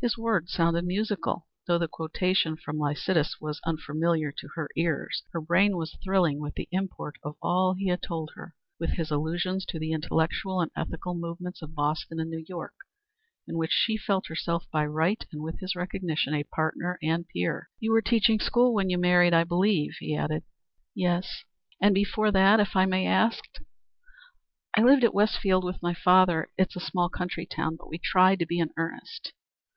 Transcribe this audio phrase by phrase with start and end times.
[0.10, 5.24] His words sounded musical, though the quotation from Lycidas was unfamiliar to her ears.
[5.32, 9.10] Her brain was thrilling with the import of all he had told her with his
[9.10, 12.72] allusions to the intellectual and ethical movements of Boston and New York,
[13.46, 17.68] in which she felt herself by right and with his recognition a partner and peer.
[17.78, 20.44] "You were teaching school when you married, I believe?" he added.
[20.94, 21.44] "Yes."
[21.78, 23.44] "And before that, if I may ask?"
[24.74, 26.48] "I lived at Westfield with my father.
[26.56, 29.34] It is a small country town, but we tried to be in earnest."